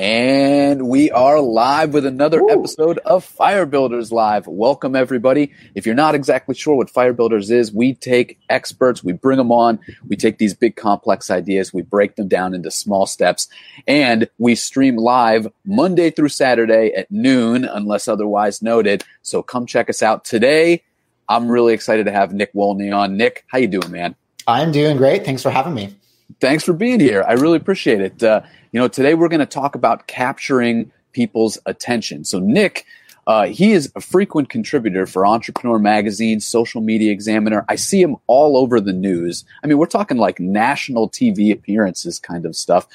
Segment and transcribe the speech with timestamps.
[0.00, 2.50] And we are live with another Ooh.
[2.50, 4.46] episode of Fire Builders Live.
[4.46, 5.52] Welcome, everybody.
[5.74, 9.52] If you're not exactly sure what Fire Builders is, we take experts, we bring them
[9.52, 13.46] on, we take these big complex ideas, we break them down into small steps,
[13.86, 19.04] and we stream live Monday through Saturday at noon, unless otherwise noted.
[19.20, 20.82] So come check us out today.
[21.28, 23.18] I'm really excited to have Nick Wolny on.
[23.18, 24.14] Nick, how you doing, man?
[24.46, 25.26] I'm doing great.
[25.26, 25.94] Thanks for having me.
[26.38, 27.24] Thanks for being here.
[27.26, 28.22] I really appreciate it.
[28.22, 32.24] Uh, you know, today we're going to talk about capturing people's attention.
[32.24, 32.84] So, Nick,
[33.26, 37.64] uh, he is a frequent contributor for Entrepreneur Magazine, Social Media Examiner.
[37.68, 39.44] I see him all over the news.
[39.62, 42.86] I mean, we're talking like national TV appearances kind of stuff,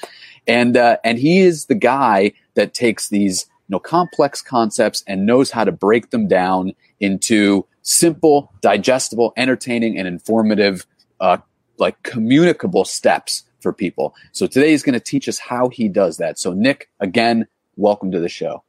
[0.46, 5.26] and uh, and he is the guy that takes these you know complex concepts and
[5.26, 10.86] knows how to break them down into simple, digestible, entertaining, and informative,
[11.20, 11.38] uh,
[11.78, 14.14] like communicable steps for people.
[14.32, 16.38] So today he's going to teach us how he does that.
[16.38, 17.46] So Nick, again,
[17.76, 18.62] welcome to the show.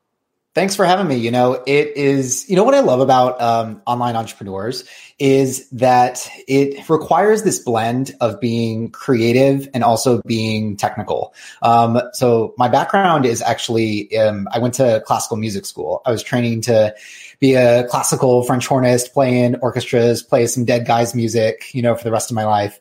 [0.55, 1.17] Thanks for having me.
[1.17, 4.85] You know, it is, you know, what I love about um, online entrepreneurs
[5.19, 11.33] is that it requires this blend of being creative and also being technical.
[11.63, 16.01] Um, so my background is actually, um, I went to classical music school.
[16.05, 16.93] I was training to
[17.39, 21.95] be a classical French hornist, play in orchestras, play some dead guys music, you know,
[21.95, 22.79] for the rest of my life.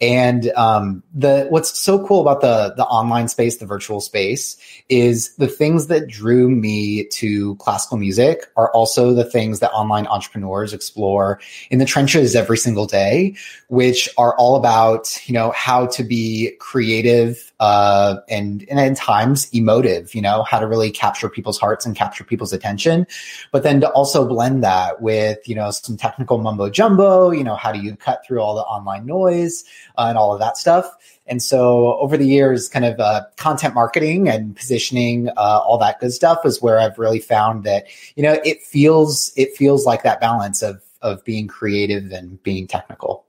[0.00, 4.56] And um, the what's so cool about the the online space, the virtual space,
[4.88, 10.06] is the things that drew me to classical music are also the things that online
[10.06, 13.34] entrepreneurs explore in the trenches every single day,
[13.68, 19.48] which are all about you know how to be creative uh, and and at times
[19.52, 23.06] emotive, you know, how to really capture people's hearts and capture people's attention,
[23.52, 27.54] but then to also blend that with you know some technical mumbo jumbo, you know,
[27.54, 29.64] how do you cut through all the online noise
[29.96, 30.86] uh, and all of that stuff.
[31.28, 36.00] And so over the years, kind of uh, content marketing and positioning, uh, all that
[36.00, 37.86] good stuff is where I've really found that
[38.16, 42.66] you know it feels it feels like that balance of of being creative and being
[42.66, 43.24] technical.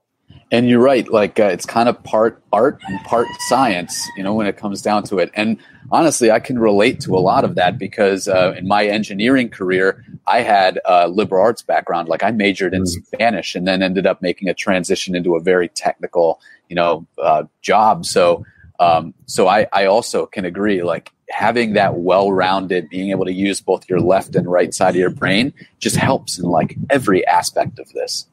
[0.52, 1.08] And you're right.
[1.08, 4.82] Like uh, it's kind of part art and part science, you know, when it comes
[4.82, 5.30] down to it.
[5.34, 5.58] And
[5.92, 10.04] honestly, I can relate to a lot of that because uh, in my engineering career,
[10.26, 12.08] I had a liberal arts background.
[12.08, 12.88] Like I majored in mm.
[12.88, 17.44] Spanish and then ended up making a transition into a very technical, you know, uh,
[17.62, 18.04] job.
[18.04, 18.44] So,
[18.80, 20.82] um, so I, I also can agree.
[20.82, 24.96] Like having that well-rounded, being able to use both your left and right side of
[24.96, 28.26] your brain just helps in like every aspect of this.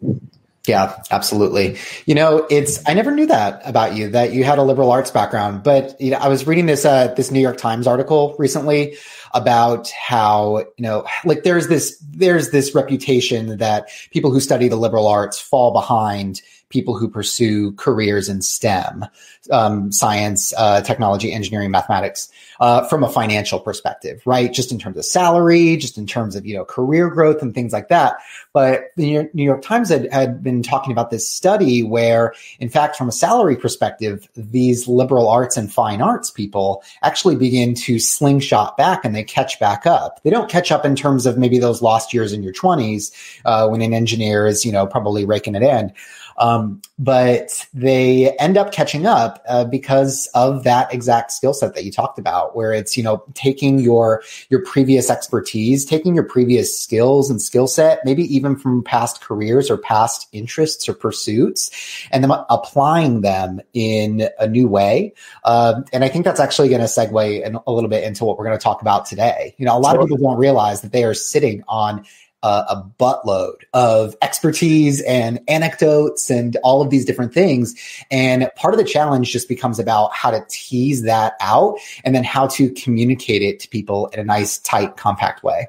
[0.67, 1.77] Yeah, absolutely.
[2.05, 5.09] You know, it's I never knew that about you that you had a liberal arts
[5.09, 8.97] background, but you know, I was reading this uh, this New York Times article recently
[9.33, 14.75] about how you know like there's this there's this reputation that people who study the
[14.75, 19.05] liberal arts fall behind people who pursue careers in STEM,
[19.51, 22.29] um, science, uh, technology, engineering, mathematics,
[22.59, 24.51] uh, from a financial perspective, right?
[24.51, 27.71] Just in terms of salary, just in terms of, you know, career growth and things
[27.71, 28.17] like that.
[28.51, 32.95] But the New York Times had, had been talking about this study where, in fact,
[32.95, 38.75] from a salary perspective, these liberal arts and fine arts people actually begin to slingshot
[38.75, 40.21] back and they catch back up.
[40.23, 43.11] They don't catch up in terms of maybe those lost years in your 20s
[43.45, 45.93] uh, when an engineer is, you know, probably raking it in.
[46.37, 51.83] Um, but they end up catching up uh, because of that exact skill set that
[51.83, 56.79] you talked about, where it's you know taking your your previous expertise, taking your previous
[56.79, 61.71] skills and skill set, maybe even from past careers or past interests or pursuits,
[62.11, 65.13] and then applying them in a new way.
[65.43, 68.37] Uh, and I think that's actually going to segue in, a little bit into what
[68.37, 69.55] we're going to talk about today.
[69.57, 72.05] You know, a lot of people don't realize that they are sitting on
[72.43, 77.75] uh, a buttload of expertise and anecdotes and all of these different things.
[78.11, 82.23] And part of the challenge just becomes about how to tease that out and then
[82.23, 85.67] how to communicate it to people in a nice, tight, compact way.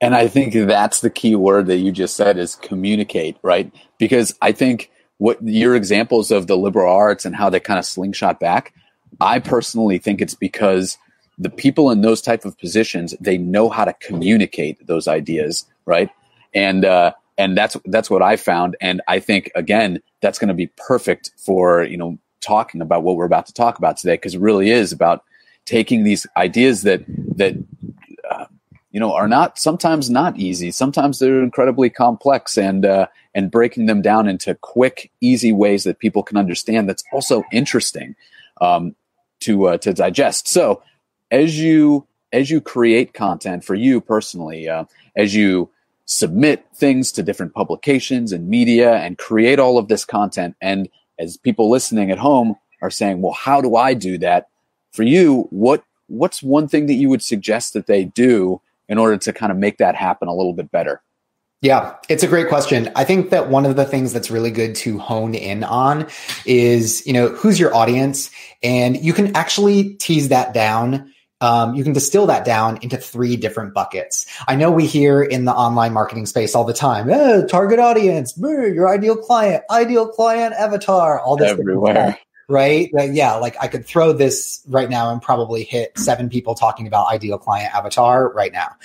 [0.00, 3.72] And I think that's the key word that you just said is communicate, right?
[3.98, 7.86] Because I think what your examples of the liberal arts and how they kind of
[7.86, 8.74] slingshot back,
[9.20, 10.98] I personally think it's because
[11.38, 16.10] the people in those type of positions, they know how to communicate those ideas right?
[16.54, 20.54] And uh, and that's that's what I found, and I think again that's going to
[20.54, 24.34] be perfect for you know talking about what we're about to talk about today because
[24.34, 25.24] it really is about
[25.64, 27.04] taking these ideas that
[27.36, 27.54] that
[28.30, 28.46] uh,
[28.90, 30.70] you know are not sometimes not easy.
[30.70, 35.98] Sometimes they're incredibly complex and uh, and breaking them down into quick easy ways that
[35.98, 38.16] people can understand that's also interesting
[38.60, 38.94] um,
[39.40, 40.48] to uh, to digest.
[40.48, 40.82] So
[41.30, 44.84] as you as you create content for you personally uh,
[45.16, 45.70] as you
[46.06, 50.56] submit things to different publications and media and create all of this content.
[50.60, 50.88] And
[51.18, 54.48] as people listening at home are saying, well, how do I do that?
[54.92, 59.16] For you, what what's one thing that you would suggest that they do in order
[59.16, 61.02] to kind of make that happen a little bit better?
[61.62, 62.90] Yeah, it's a great question.
[62.94, 66.06] I think that one of the things that's really good to hone in on
[66.44, 68.30] is, you know, who's your audience?
[68.62, 71.12] And you can actually tease that down.
[71.40, 74.26] Um, you can distill that down into three different buckets.
[74.48, 78.34] I know we hear in the online marketing space all the time, eh, target audience,
[78.38, 82.18] your ideal client, ideal client avatar, all this everywhere
[82.48, 82.90] right?
[82.92, 87.08] Yeah, like I could throw this right now and probably hit seven people talking about
[87.08, 88.76] ideal client avatar right now.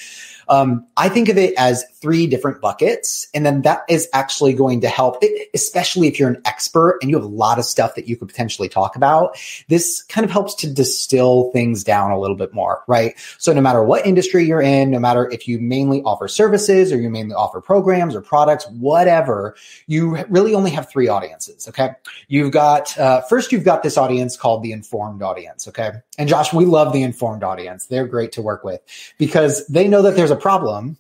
[0.49, 4.81] Um, I think of it as three different buckets, and then that is actually going
[4.81, 5.23] to help,
[5.53, 8.27] especially if you're an expert and you have a lot of stuff that you could
[8.27, 9.37] potentially talk about.
[9.69, 13.17] This kind of helps to distill things down a little bit more, right?
[13.37, 16.99] So no matter what industry you're in, no matter if you mainly offer services or
[16.99, 19.55] you mainly offer programs or products, whatever,
[19.87, 21.67] you really only have three audiences.
[21.69, 21.91] Okay,
[22.27, 25.67] you've got uh, first you've got this audience called the informed audience.
[25.67, 27.85] Okay, and Josh, we love the informed audience.
[27.87, 28.81] They're great to work with
[29.17, 30.97] because they know that there's a problem.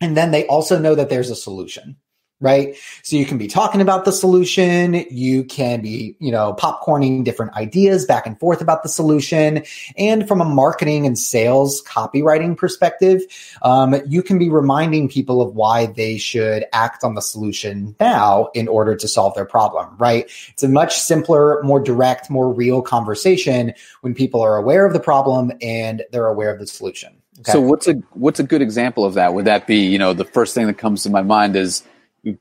[0.00, 1.96] And then they also know that there's a solution
[2.42, 2.76] right?
[3.02, 5.06] So you can be talking about the solution.
[5.10, 9.64] You can be, you know, popcorning different ideas back and forth about the solution.
[9.96, 13.22] And from a marketing and sales copywriting perspective,
[13.62, 18.50] um, you can be reminding people of why they should act on the solution now
[18.54, 20.28] in order to solve their problem, right?
[20.48, 25.00] It's a much simpler, more direct, more real conversation when people are aware of the
[25.00, 27.14] problem and they're aware of the solution.
[27.40, 27.52] Okay.
[27.52, 29.32] So what's a what's a good example of that?
[29.34, 31.82] Would that be, you know, the first thing that comes to my mind is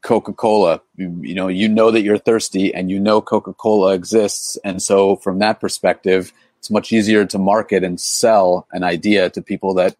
[0.02, 0.82] Coca-Cola.
[0.96, 5.16] You, you know, you know that you're thirsty and you know Coca-Cola exists and so
[5.18, 9.96] from that perspective, it's much easier to market and sell an idea to people that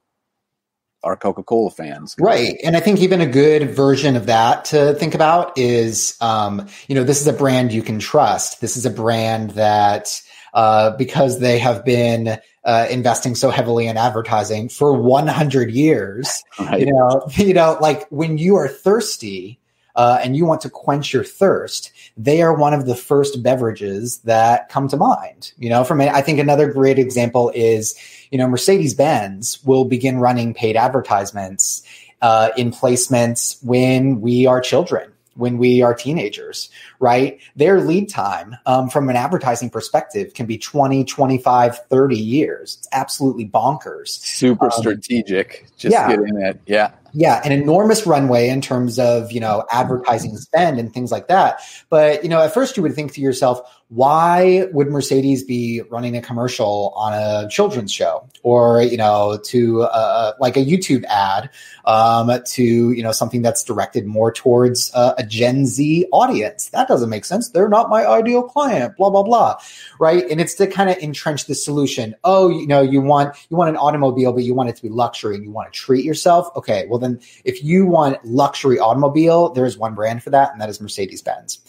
[1.04, 2.16] are Coca-Cola fans.
[2.20, 2.56] Right.
[2.64, 6.96] And I think even a good version of that to think about is, um, you
[6.96, 8.62] know, this is a brand you can trust.
[8.62, 10.22] This is a brand that,
[10.54, 16.44] uh, because they have been uh, investing so heavily in advertising for 100 years.
[16.60, 16.82] Right.
[16.82, 19.60] You know, you know, like when you are thirsty
[19.96, 24.20] uh, and you want to quench your thirst, they are one of the first beverages
[24.20, 25.54] that come to mind.
[25.58, 27.98] You know, from I think another great example is,
[28.32, 31.84] you know, Mercedes Benz will begin running paid advertisements
[32.22, 37.40] uh, in placements when we are children when we are teenagers, right?
[37.56, 42.78] Their lead time um, from an advertising perspective can be 20, 25, 30 years.
[42.80, 44.10] It's absolutely bonkers.
[44.10, 45.68] Super um, strategic.
[45.78, 46.10] Just yeah.
[46.10, 46.60] getting it.
[46.66, 51.28] Yeah yeah, an enormous runway in terms of, you know, advertising spend and things like
[51.28, 51.62] that.
[51.90, 53.62] But, you know, at first you would think to yourself,
[53.92, 59.82] why would Mercedes be running a commercial on a children's show or, you know, to
[59.82, 61.50] uh, like a YouTube ad
[61.84, 66.70] um, to, you know, something that's directed more towards uh, a Gen Z audience?
[66.70, 67.50] That doesn't make sense.
[67.50, 69.58] They're not my ideal client, blah, blah, blah.
[70.00, 70.24] Right.
[70.32, 72.16] And it's to kind of entrench the solution.
[72.24, 74.88] Oh, you know, you want, you want an automobile, but you want it to be
[74.88, 76.48] luxury and you want to treat yourself.
[76.56, 76.88] Okay.
[76.90, 80.70] Well, then if you want luxury automobile, there is one brand for that, and that
[80.70, 81.60] is Mercedes Benz.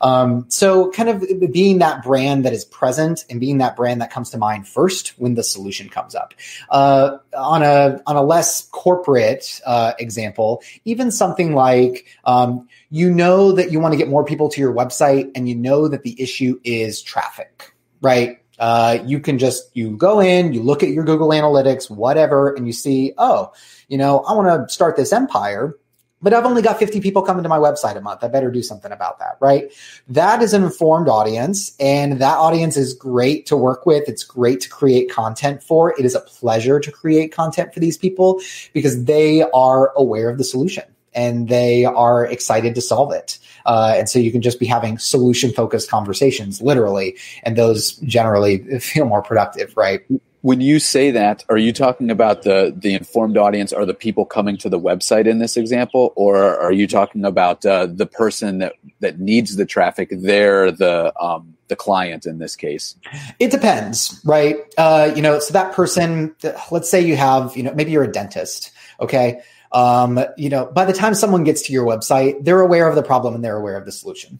[0.00, 4.10] Um, so kind of being that brand that is present and being that brand that
[4.10, 6.34] comes to mind first when the solution comes up.
[6.70, 13.52] Uh, on a on a less corporate uh, example, even something like um, you know
[13.52, 16.20] that you want to get more people to your website, and you know that the
[16.20, 18.38] issue is traffic, right?
[18.58, 22.66] Uh, you can just you go in, you look at your Google Analytics, whatever, and
[22.66, 23.52] you see, oh,
[23.88, 25.76] you know, I want to start this empire,
[26.24, 28.24] but I've only got 50 people coming to my website a month.
[28.24, 29.70] I better do something about that, right?
[30.08, 34.08] That is an informed audience, and that audience is great to work with.
[34.08, 35.94] It's great to create content for.
[35.98, 38.40] It is a pleasure to create content for these people
[38.72, 43.38] because they are aware of the solution and they are excited to solve it.
[43.66, 48.58] Uh, and so you can just be having solution focused conversations, literally, and those generally
[48.78, 50.02] feel more productive, right?
[50.42, 53.72] When you say that, are you talking about the the informed audience?
[53.72, 57.64] Are the people coming to the website in this example, or are you talking about
[57.64, 60.10] uh, the person that that needs the traffic?
[60.12, 62.94] They're the um, the client in this case.
[63.38, 64.56] It depends, right?
[64.76, 66.36] Uh, you know, so that person,
[66.70, 69.40] let's say you have, you know, maybe you're a dentist, okay
[69.74, 73.02] um, you know, by the time someone gets to your website, they're aware of the
[73.02, 74.38] problem and they're aware of the solution.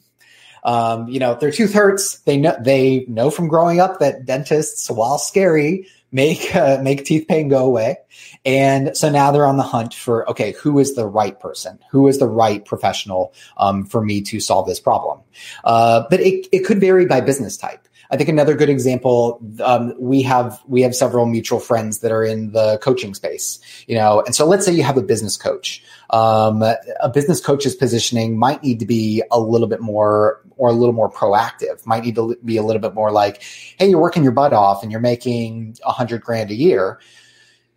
[0.62, 2.20] Um, you know, their tooth hurts.
[2.20, 7.26] They know they know from growing up that dentists, while scary, make uh, make teeth
[7.28, 7.98] pain go away.
[8.46, 11.78] And so now they're on the hunt for okay, who is the right person?
[11.90, 15.20] Who is the right professional um, for me to solve this problem?
[15.64, 17.83] Uh, but it, it could vary by business type.
[18.10, 22.24] I think another good example, um, we have we have several mutual friends that are
[22.24, 25.82] in the coaching space, you know, and so let's say you have a business coach.
[26.10, 30.72] Um, a business coach's positioning might need to be a little bit more or a
[30.72, 31.84] little more proactive.
[31.86, 33.42] Might need to be a little bit more like,
[33.78, 37.00] hey, you're working your butt off and you're making a hundred grand a year.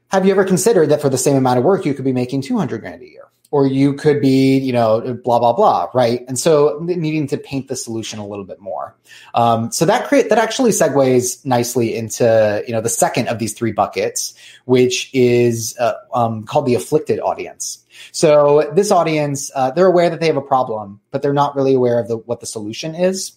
[0.09, 2.41] Have you ever considered that for the same amount of work you could be making
[2.41, 3.27] two hundred grand a year?
[3.49, 6.25] Or you could be, you know, blah blah blah, right?
[6.27, 8.95] And so needing to paint the solution a little bit more.
[9.33, 13.53] Um, so that create that actually segues nicely into you know the second of these
[13.53, 14.33] three buckets,
[14.65, 17.83] which is uh, um, called the afflicted audience.
[18.11, 21.73] So this audience, uh, they're aware that they have a problem, but they're not really
[21.73, 23.33] aware of the, what the solution is.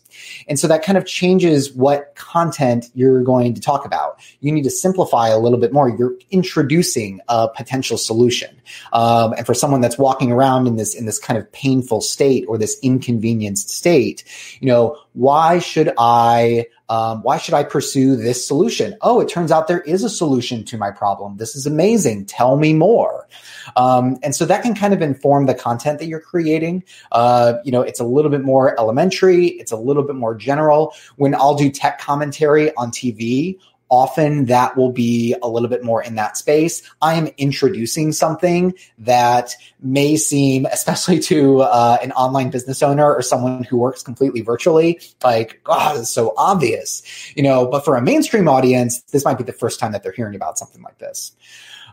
[0.49, 4.21] And so that kind of changes what content you're going to talk about.
[4.41, 5.89] You need to simplify a little bit more.
[5.89, 8.61] You're introducing a potential solution.
[8.93, 12.45] Um, and for someone that's walking around in this, in this kind of painful state
[12.49, 14.25] or this inconvenienced state,
[14.61, 18.97] you know, why should I um, why should I pursue this solution?
[19.01, 21.37] Oh, it turns out there is a solution to my problem.
[21.37, 22.27] This is amazing.
[22.27, 23.29] Tell me more.
[23.77, 26.83] Um, and so that can kind of inform the content that you're creating.
[27.13, 29.47] Uh, you know, it's a little bit more elementary.
[29.47, 30.93] It's a little bit more general.
[31.15, 33.57] When I'll do tech commentary on TV,
[33.91, 36.83] often that will be a little bit more in that space.
[37.03, 43.21] I am introducing something that may seem, especially to uh, an online business owner or
[43.23, 47.03] someone who works completely virtually, like, God, it's so obvious,
[47.37, 50.13] you know, but for a mainstream audience, this might be the first time that they're
[50.13, 51.33] hearing about something like this.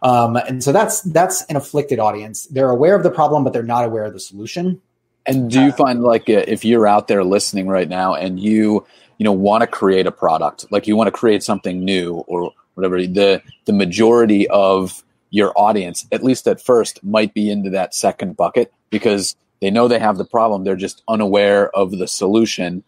[0.04, 2.46] Um, and so that's that's an afflicted audience.
[2.46, 4.80] They're aware of the problem, but they're not aware of the solution.
[5.25, 8.86] And do you find like uh, if you're out there listening right now and you
[9.17, 12.51] you know want to create a product like you want to create something new or
[12.75, 17.93] whatever the the majority of your audience at least at first might be into that
[17.93, 22.83] second bucket because they know they have the problem they're just unaware of the solution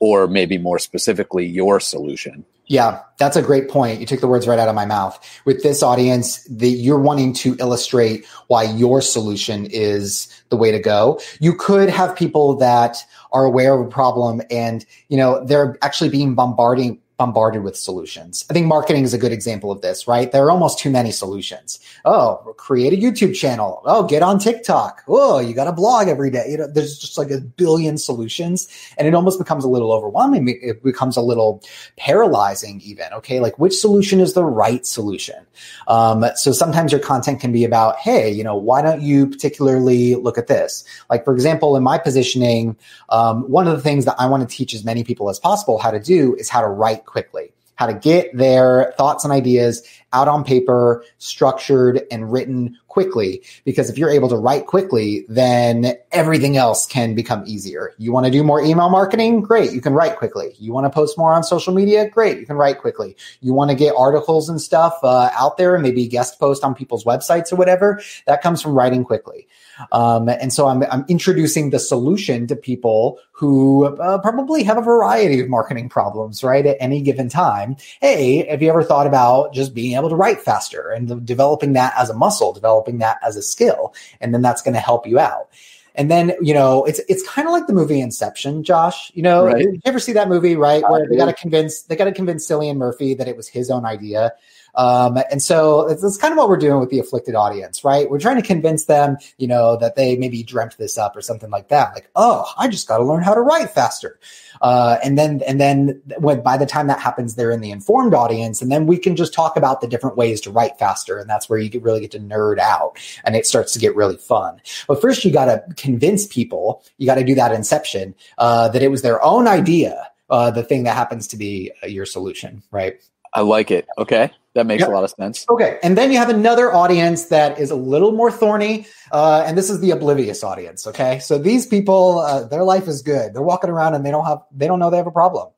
[0.00, 4.00] or maybe more specifically your solution yeah, that's a great point.
[4.00, 5.18] You took the words right out of my mouth.
[5.44, 10.80] With this audience, that you're wanting to illustrate why your solution is the way to
[10.80, 11.20] go.
[11.38, 12.98] You could have people that
[13.36, 18.44] are aware of a problem and, you know, they're actually being bombarding bombarded with solutions.
[18.50, 20.30] I think marketing is a good example of this, right?
[20.30, 21.80] There are almost too many solutions.
[22.04, 23.80] Oh, create a YouTube channel.
[23.86, 25.02] Oh, get on TikTok.
[25.08, 26.44] Oh, you got a blog every day.
[26.50, 28.68] You know, there's just like a billion solutions
[28.98, 30.46] and it almost becomes a little overwhelming.
[30.60, 31.62] It becomes a little
[31.96, 33.06] paralyzing even.
[33.14, 33.40] Okay.
[33.40, 35.46] Like which solution is the right solution?
[35.88, 40.16] Um, so sometimes your content can be about, Hey, you know, why don't you particularly
[40.16, 40.84] look at this?
[41.08, 42.76] Like, for example, in my positioning,
[43.08, 45.78] um, one of the things that I want to teach as many people as possible
[45.78, 49.82] how to do is how to write quickly, how to get their thoughts and ideas
[50.12, 53.42] out on paper, structured and written quickly.
[53.66, 57.92] Because if you're able to write quickly, then everything else can become easier.
[57.98, 59.42] You want to do more email marketing?
[59.42, 59.72] Great.
[59.72, 60.54] You can write quickly.
[60.58, 62.08] You want to post more on social media?
[62.08, 62.38] Great.
[62.38, 63.14] You can write quickly.
[63.42, 66.74] You want to get articles and stuff uh, out there, and maybe guest post on
[66.74, 68.00] people's websites or whatever.
[68.26, 69.48] That comes from writing quickly.
[69.92, 74.82] Um, and so I'm, I'm introducing the solution to people who uh, probably have a
[74.82, 76.64] variety of marketing problems, right?
[76.64, 77.76] At any given time.
[78.00, 81.92] Hey, have you ever thought about just being able to write faster and developing that
[81.96, 83.94] as a muscle, developing that as a skill?
[84.20, 85.48] And then that's going to help you out.
[85.96, 89.10] And then, you know, it's it's kind of like the movie Inception, Josh.
[89.14, 89.62] You know, right.
[89.62, 90.82] you ever see that movie, right?
[90.88, 93.70] Where they got to convince they got to convince Cillian Murphy that it was his
[93.70, 94.34] own idea.
[94.76, 98.08] Um, and so it's, kind of what we're doing with the afflicted audience, right?
[98.10, 101.50] We're trying to convince them, you know, that they maybe dreamt this up or something
[101.50, 101.94] like that.
[101.94, 104.18] Like, oh, I just got to learn how to write faster.
[104.60, 108.14] Uh, and then, and then when by the time that happens, they're in the informed
[108.14, 111.28] audience, and then we can just talk about the different ways to write faster, and
[111.28, 114.16] that's where you get really get to nerd out, and it starts to get really
[114.16, 114.60] fun.
[114.88, 116.82] But first, you got to convince people.
[116.98, 120.10] You got to do that inception uh, that it was their own idea.
[120.28, 123.00] Uh, the thing that happens to be uh, your solution, right?
[123.36, 123.86] I like it.
[123.98, 124.30] Okay.
[124.54, 124.88] That makes yep.
[124.88, 125.44] a lot of sense.
[125.50, 125.78] Okay.
[125.82, 128.86] And then you have another audience that is a little more thorny.
[129.12, 130.86] Uh, and this is the oblivious audience.
[130.86, 131.18] Okay.
[131.18, 133.34] So these people, uh, their life is good.
[133.34, 135.48] They're walking around and they don't have, they don't know they have a problem,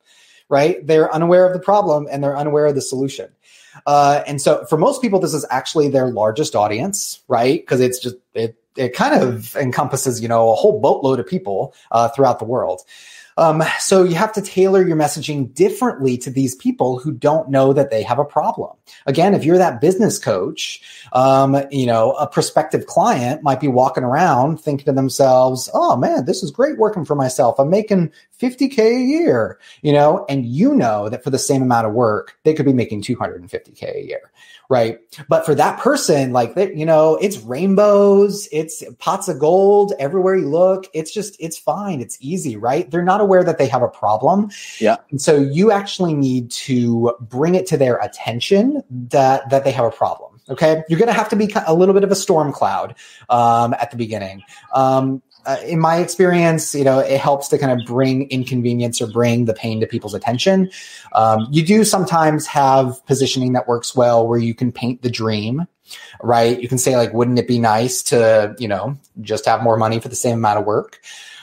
[0.48, 0.84] right?
[0.84, 3.30] They're unaware of the problem and they're unaware of the solution.
[3.86, 7.60] Uh, and so for most people, this is actually their largest audience, right?
[7.60, 11.74] Because it's just, it, it kind of encompasses, you know, a whole boatload of people
[11.92, 12.82] uh, throughout the world.
[13.38, 17.72] Um, so you have to tailor your messaging differently to these people who don't know
[17.72, 18.76] that they have a problem.
[19.06, 24.02] Again, if you're that business coach, um, you know, a prospective client might be walking
[24.02, 27.60] around thinking to themselves, "Oh man, this is great working for myself.
[27.60, 31.86] I'm making 50k a year," you know, and you know that for the same amount
[31.86, 34.32] of work, they could be making 250k a year
[34.68, 34.98] right?
[35.28, 40.36] But for that person, like that, you know, it's rainbows, it's pots of gold everywhere
[40.36, 40.86] you look.
[40.92, 42.90] It's just, it's fine, it's easy, right?
[42.90, 44.50] They're not aware that they have a problem.
[44.78, 44.96] Yeah.
[45.10, 49.86] And so you actually need to bring it to their attention that that they have
[49.86, 50.40] a problem.
[50.50, 52.94] Okay, you're going to have to be a little bit of a storm cloud
[53.28, 54.42] um, at the beginning.
[54.72, 59.06] Um, uh, in my experience, you know, it helps to kind of bring inconvenience or
[59.06, 60.70] bring the pain to people's attention.
[61.12, 65.66] Um, you do sometimes have positioning that works well where you can paint the dream,
[66.22, 66.60] right?
[66.60, 70.00] You can say like, wouldn't it be nice to, you know, just have more money
[70.00, 71.00] for the same amount of work?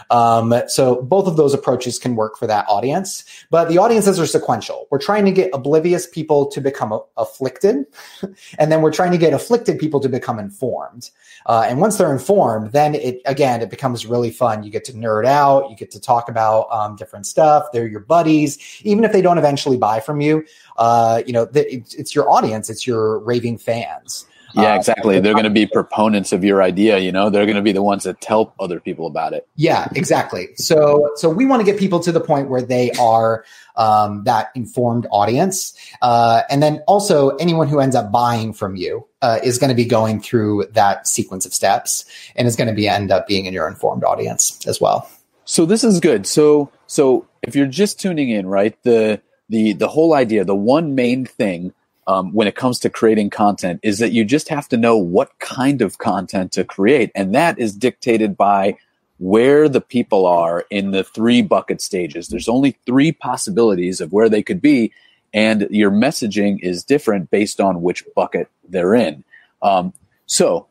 [0.09, 4.25] Um, so both of those approaches can work for that audience, but the audiences are
[4.25, 4.87] sequential.
[4.91, 7.85] We're trying to get oblivious people to become afflicted,
[8.59, 11.09] and then we're trying to get afflicted people to become informed.
[11.45, 14.63] Uh, and once they're informed, then it again it becomes really fun.
[14.63, 17.65] You get to nerd out, you get to talk about um, different stuff.
[17.71, 20.45] They're your buddies, even if they don't eventually buy from you.
[20.77, 24.25] Uh, you know, the, it's, it's your audience, it's your raving fans.
[24.55, 25.19] Yeah, Uh, exactly.
[25.19, 26.97] They're going to be proponents of your idea.
[26.99, 29.47] You know, they're going to be the ones that tell other people about it.
[29.55, 30.49] Yeah, exactly.
[30.55, 33.43] So, so we want to get people to the point where they are
[33.75, 39.05] um, that informed audience, uh, and then also anyone who ends up buying from you
[39.21, 42.73] uh, is going to be going through that sequence of steps, and is going to
[42.73, 45.09] be end up being in your informed audience as well.
[45.43, 46.25] So this is good.
[46.25, 50.95] So so if you're just tuning in, right, the the the whole idea, the one
[50.95, 51.73] main thing
[52.07, 55.37] um, when it comes to creating content is that you just have to know what
[55.39, 58.77] kind of content to create, and that is dictated by
[59.17, 62.27] where the people are in the three bucket stages.
[62.27, 64.91] There's only three possibilities of where they could be,
[65.33, 69.23] and your messaging is different based on which bucket they're in.
[69.61, 69.93] Um,
[70.25, 70.67] so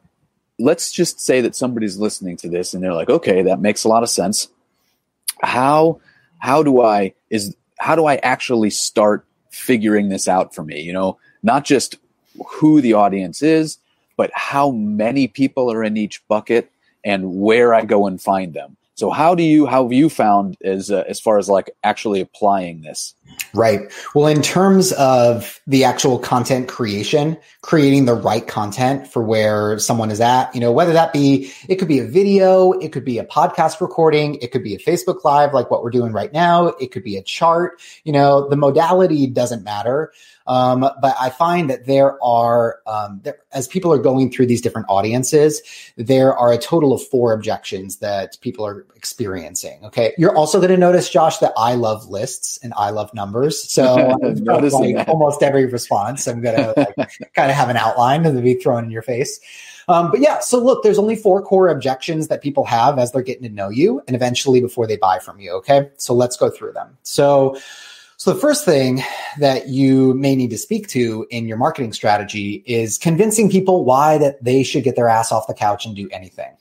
[0.58, 3.88] let's just say that somebody's listening to this and they're like, okay, that makes a
[3.88, 4.48] lot of sense.
[5.42, 6.00] How
[6.38, 10.80] how do I is how do I actually start figuring this out for me?
[10.80, 11.96] You know, not just
[12.46, 13.78] who the audience is,
[14.16, 16.70] but how many people are in each bucket
[17.04, 18.76] and where I go and find them.
[18.94, 22.20] So how do you how have you found as uh, as far as like actually
[22.20, 23.14] applying this?
[23.52, 23.80] Right.
[24.14, 30.10] Well, in terms of the actual content creation, creating the right content for where someone
[30.10, 33.18] is at, you know, whether that be, it could be a video, it could be
[33.18, 36.68] a podcast recording, it could be a Facebook live, like what we're doing right now.
[36.68, 40.12] It could be a chart, you know, the modality doesn't matter.
[40.46, 44.60] Um, but I find that there are, um, there, as people are going through these
[44.60, 45.62] different audiences,
[45.96, 49.84] there are a total of four objections that people are experiencing.
[49.84, 50.12] Okay.
[50.18, 53.70] You're also going to notice, Josh, that I love lists and I love numbers.
[53.70, 58.32] So like almost every response, I'm going to like, kind of have an outline to
[58.32, 59.40] be thrown in your face.
[59.88, 63.22] Um, but yeah, so look, there's only four core objections that people have as they're
[63.22, 65.52] getting to know you and eventually before they buy from you.
[65.52, 65.90] Okay.
[65.96, 66.96] So let's go through them.
[67.02, 67.58] So,
[68.16, 69.02] so the first thing
[69.38, 74.18] that you may need to speak to in your marketing strategy is convincing people why
[74.18, 76.56] that they should get their ass off the couch and do anything.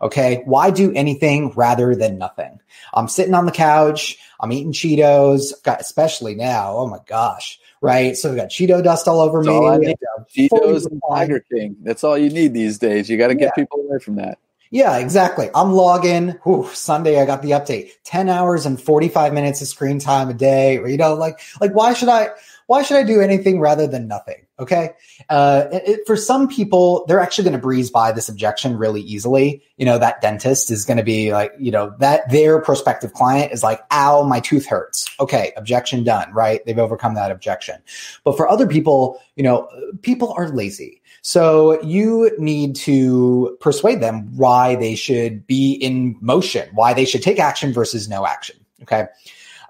[0.00, 0.42] Okay.
[0.44, 2.60] Why do anything rather than nothing?
[2.94, 4.16] I'm sitting on the couch.
[4.38, 6.76] I'm eating Cheetos, got- especially now.
[6.76, 7.58] Oh my gosh.
[7.80, 8.16] Right.
[8.16, 9.94] So we got Cheeto dust all over That's all me.
[10.34, 11.00] fully Cheetos and.
[11.10, 11.76] Tiger King.
[11.82, 13.08] That's all you need these days.
[13.10, 13.62] You got to get Yeah.
[13.64, 14.38] people away from that.
[14.70, 15.48] Yeah, exactly.
[15.54, 16.30] I'm logging.
[16.44, 17.90] Whew, Sunday, I got the update.
[18.04, 20.78] Ten hours and forty five minutes of screen time a day.
[20.78, 22.30] Or, you know, like, like why should I?
[22.66, 24.44] Why should I do anything rather than nothing?
[24.58, 24.90] Okay.
[25.30, 29.62] Uh, it, for some people, they're actually going to breeze by this objection really easily.
[29.78, 33.52] You know, that dentist is going to be like, you know, that their prospective client
[33.52, 35.08] is like, ow, my tooth hurts.
[35.18, 35.54] Okay.
[35.56, 36.30] Objection done.
[36.34, 36.62] Right.
[36.66, 37.80] They've overcome that objection.
[38.22, 39.66] But for other people, you know,
[40.02, 41.00] people are lazy.
[41.22, 47.22] So you need to persuade them why they should be in motion, why they should
[47.22, 48.56] take action versus no action.
[48.82, 49.06] Okay.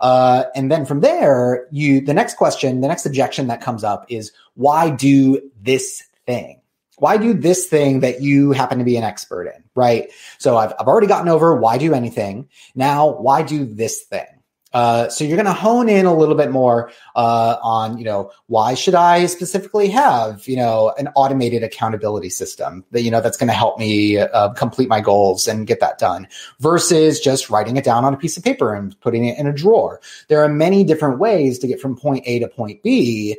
[0.00, 4.06] Uh, and then from there, you, the next question, the next objection that comes up
[4.08, 6.60] is why do this thing?
[6.98, 9.64] Why do this thing that you happen to be an expert in?
[9.74, 10.10] Right.
[10.38, 12.48] So I've, I've already gotten over why do anything.
[12.74, 14.26] Now, why do this thing?
[14.72, 18.30] Uh, so you're going to hone in a little bit more uh, on, you know,
[18.46, 23.36] why should I specifically have, you know, an automated accountability system that, you know, that's
[23.36, 26.28] going to help me uh, complete my goals and get that done
[26.60, 29.52] versus just writing it down on a piece of paper and putting it in a
[29.52, 30.00] drawer.
[30.28, 33.36] There are many different ways to get from point A to point B.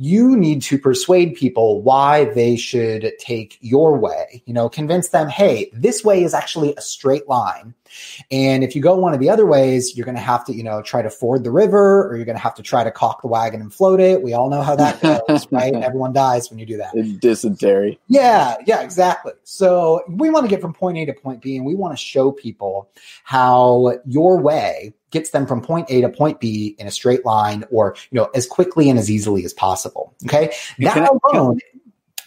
[0.00, 4.42] You need to persuade people why they should take your way.
[4.46, 7.74] You know, convince them, hey, this way is actually a straight line.
[8.30, 10.62] And if you go one of the other ways, you're going to have to, you
[10.62, 13.22] know, try to ford the river or you're going to have to try to caulk
[13.22, 14.22] the wagon and float it.
[14.22, 15.74] We all know how that goes, right?
[15.74, 16.94] Everyone dies when you do that.
[16.94, 17.98] In Dysentery.
[18.08, 19.32] Yeah, yeah, exactly.
[19.44, 22.02] So we want to get from point A to point B and we want to
[22.02, 22.90] show people
[23.24, 27.64] how your way gets them from point A to point B in a straight line
[27.70, 30.14] or, you know, as quickly and as easily as possible.
[30.26, 30.52] Okay.
[30.78, 31.58] That can I- alone,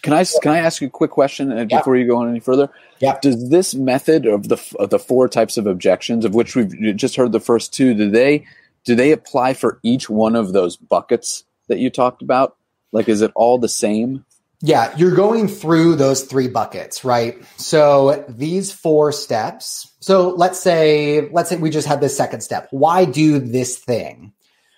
[0.02, 1.78] Can I can I ask you a quick question uh, Yeah.
[1.78, 2.68] before you go on any further?
[2.98, 3.18] Yeah.
[3.22, 7.14] Does this method of the of the four types of objections, of which we've just
[7.14, 8.44] heard the first two, do they
[8.84, 12.56] do they apply for each one of those buckets that you talked about?
[12.90, 14.24] Like, is it all the same?
[14.64, 17.42] Yeah, you're going through those three buckets, right?
[17.56, 19.92] So these four steps.
[19.98, 22.68] So let's say, let's say we just had this second step.
[22.70, 24.32] Why do this thing?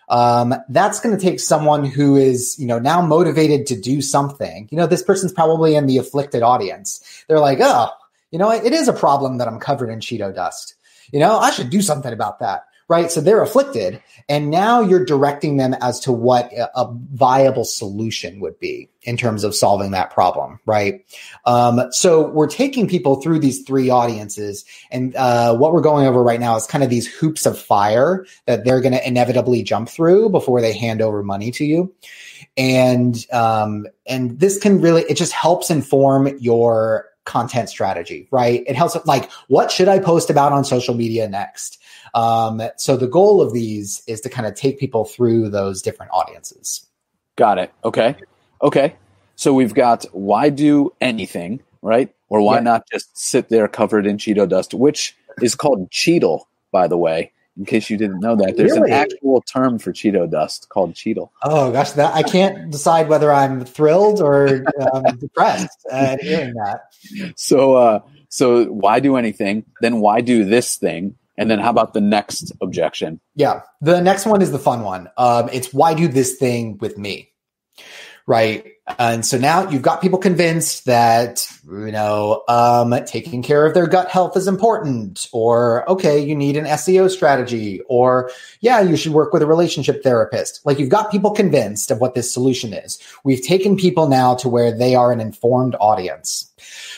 [0.09, 4.68] Um, that's going to take someone who is, you know, now motivated to do something.
[4.70, 7.25] You know, this person's probably in the afflicted audience.
[7.29, 7.90] They're like, oh,
[8.31, 10.77] you know, it is a problem that I'm covered in Cheeto dust.
[11.12, 12.64] You know, I should do something about that.
[12.87, 13.11] Right.
[13.11, 14.03] So they're afflicted.
[14.29, 19.44] And now you're directing them as to what a, viable solution would be in terms
[19.44, 20.59] of solving that problem.
[20.66, 21.05] Right.
[21.47, 24.64] Um, so we're taking people through these three audiences.
[24.90, 28.27] And uh, what we're going over right now is kind of these hoops of fire
[28.47, 31.94] that they're going to inevitably jump through before they hand over money to you.
[32.57, 38.62] And um, and this can really it just helps inform your content strategy, right?
[38.66, 41.80] It helps like what should I post about on social media next?
[42.14, 46.12] Um, so the goal of these is to kind of take people through those different
[46.12, 46.87] audiences.
[47.37, 47.72] Got it.
[47.84, 48.14] Okay.
[48.62, 48.94] Okay.
[49.37, 52.14] So we've got why do anything, right?
[52.28, 52.60] Or why Yeah.
[52.60, 57.32] not just sit there covered in Cheeto dust, which is called Cheetle, by the way,
[57.56, 58.56] in case you didn't know that.
[58.56, 58.90] There's Really?
[58.90, 61.30] an actual term for Cheeto dust called Cheetle.
[61.42, 66.80] Oh gosh, that I can't decide whether I'm thrilled or um, depressed at hearing that.
[67.36, 69.64] So, uh, so why do anything?
[69.80, 71.16] Then why do this thing?
[71.36, 73.20] And then how about the next objection?
[73.34, 73.62] Yeah.
[73.80, 75.08] The next one is the fun one.
[75.16, 77.30] Um, it's why do this thing with me?
[78.26, 78.73] Right.
[78.99, 83.87] And so now you've got people convinced that, you know, um, taking care of their
[83.87, 89.12] gut health is important, or, okay, you need an SEO strategy, or, yeah, you should
[89.12, 90.61] work with a relationship therapist.
[90.66, 93.03] Like you've got people convinced of what this solution is.
[93.25, 96.53] We've taken people now to where they are an informed audience.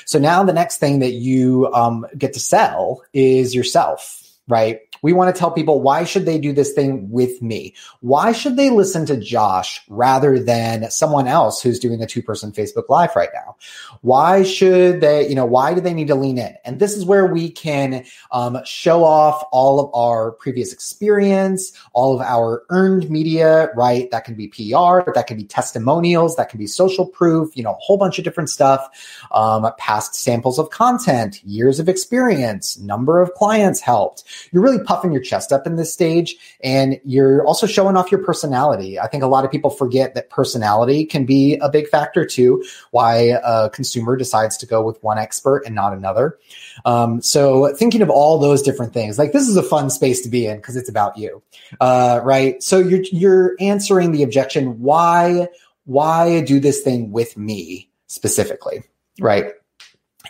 [0.06, 4.80] So now the next thing that you um, get to sell is yourself, right?
[5.06, 7.76] We want to tell people why should they do this thing with me?
[8.00, 12.50] Why should they listen to Josh rather than someone else who's doing a two person
[12.50, 13.54] Facebook live right now?
[14.00, 16.56] Why should they, you know, why do they need to lean in?
[16.64, 22.16] And this is where we can um, show off all of our previous experience, all
[22.16, 24.10] of our earned media, right?
[24.10, 27.74] That can be PR, that can be testimonials, that can be social proof, you know,
[27.74, 28.88] a whole bunch of different stuff.
[29.30, 34.24] Um, past samples of content, years of experience, number of clients helped.
[34.50, 38.22] You're really puffing your chest up in this stage and you're also showing off your
[38.22, 38.98] personality.
[38.98, 42.64] I think a lot of people forget that personality can be a big factor too,
[42.92, 46.38] why a consumer decides to go with one expert and not another.
[46.86, 50.30] Um, so thinking of all those different things, like this is a fun space to
[50.30, 51.42] be in because it's about you,
[51.80, 52.62] uh, right?
[52.62, 55.48] So you're you're answering the objection why
[55.84, 58.82] why do this thing with me specifically,
[59.20, 59.52] right?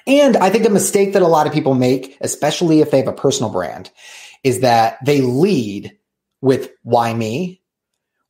[0.07, 3.09] And I think a mistake that a lot of people make, especially if they have
[3.09, 3.91] a personal brand,
[4.47, 5.99] is that they lead
[6.41, 7.61] with why me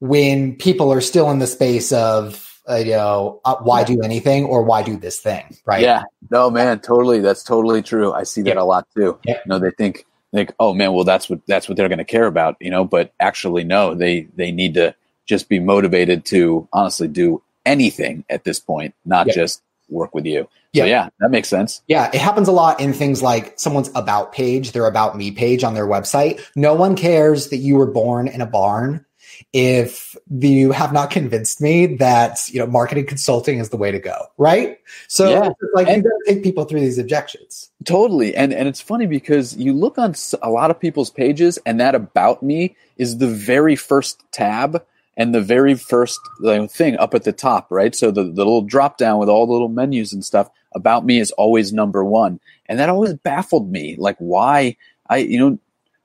[0.01, 4.45] when people are still in the space of uh, you know uh, why do anything
[4.45, 5.83] or why do this thing, right?
[5.83, 6.03] Yeah.
[6.31, 7.21] No, man, totally.
[7.21, 8.13] That's totally true.
[8.13, 8.63] I see that Yeah.
[8.63, 9.19] a lot too.
[9.25, 9.35] Yeah.
[9.45, 12.05] You know, they think think, oh man, well that's what that's what they're going to
[12.17, 12.85] care about, you know.
[12.85, 14.95] But actually, no, they they need to
[15.27, 19.35] just be motivated to honestly do anything at this point, not Yeah.
[19.35, 20.49] just work with you.
[20.73, 20.83] Yeah.
[20.83, 21.83] So yeah, that makes sense.
[21.87, 25.65] Yeah, it happens a lot in things like someone's about page, their about me page
[25.65, 26.41] on their website.
[26.55, 29.05] No one cares that you were born in a barn
[29.53, 33.99] if you have not convinced me that, you know, marketing consulting is the way to
[33.99, 34.79] go, right?
[35.09, 35.49] So Yeah.
[35.75, 37.71] like you And- got to take people through these objections.
[37.85, 38.35] Totally.
[38.35, 41.95] And and it's funny because you look on a lot of people's pages and that
[41.95, 44.83] about me is the very first tab
[45.17, 46.21] and the very first
[46.69, 47.95] thing up at the top, right?
[47.95, 51.19] So the, the little drop down with all the little menus and stuff about me
[51.19, 52.39] is always number 1.
[52.67, 54.77] And that always baffled me like why
[55.09, 55.59] I you know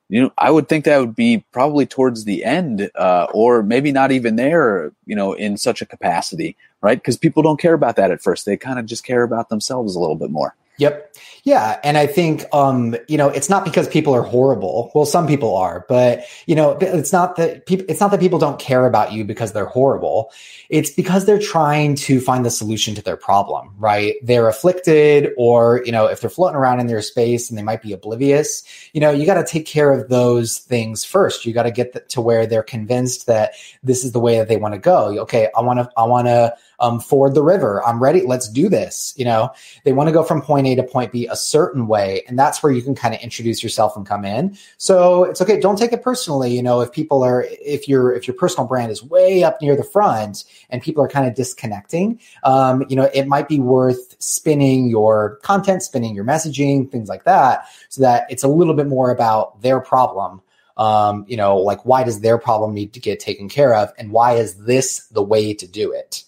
[0.10, 3.92] you know I would think that would be probably towards the end uh, or maybe
[3.92, 6.98] not even there, you know, in such a capacity, right?
[6.98, 8.46] Because people don't care about that at first.
[8.46, 10.56] They kind of just care about themselves a little bit more.
[10.82, 11.16] Yep.
[11.44, 11.80] Yeah.
[11.84, 14.92] And I think, um, you know, it's not because people are horrible.
[14.96, 18.40] Well, some people are, but you know, it's not that people, it's not that people
[18.40, 20.32] don't care about you because they're horrible.
[20.70, 24.16] It's because they're trying to find the solution to their problem, right?
[24.24, 27.84] They're afflicted or, you know, if they're floating around in their space and they might
[27.84, 28.64] be oblivious,
[28.94, 31.46] you know, you got to take care of those things first.
[31.46, 34.58] You got to get to where they're convinced that this is the way that they
[34.58, 35.20] want to go.
[35.22, 35.48] Okay.
[35.56, 37.82] I want to, I want to, um, ford the river.
[37.86, 38.24] I'm ready.
[38.24, 39.14] Let's do this.
[39.16, 39.52] You know,
[39.86, 42.24] they want to go from point A to point B a certain way.
[42.28, 44.58] And that's where you can kind of introduce yourself and come in.
[44.78, 45.60] So it's okay.
[45.60, 46.54] Don't take it personally.
[46.54, 49.76] You know, if people are, if your, if your personal brand is way up near
[49.76, 54.16] the front and people are kind of disconnecting, um, you know, it might be worth
[54.20, 58.88] spinning your content, spinning your messaging, things like that, so that it's a little bit
[58.88, 60.42] more about their problem
[60.78, 64.10] um, you know, like why does their problem need to get taken care of, and
[64.10, 66.24] why is this the way to do it?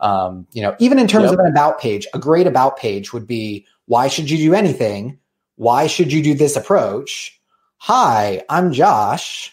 [0.00, 1.34] Um, you know, even in terms yep.
[1.34, 5.18] of an about page, a great about page would be why should you do anything?
[5.56, 7.40] Why should you do this approach?
[7.78, 9.52] Hi, I'm Josh.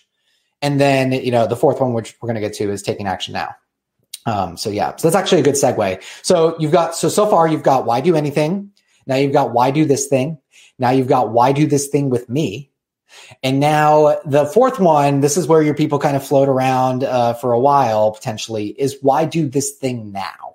[0.62, 3.08] And then, you know, the fourth one, which we're going to get to, is taking
[3.08, 3.56] action now.
[4.26, 6.02] Um, so yeah, so that's actually a good segue.
[6.22, 8.72] So you've got so so far you've got why do anything.
[9.06, 10.40] Now you've got why do this thing.
[10.80, 12.72] Now you've got why do this thing with me.
[13.42, 17.34] And now the fourth one, this is where your people kind of float around uh,
[17.34, 20.54] for a while potentially, is why do this thing now?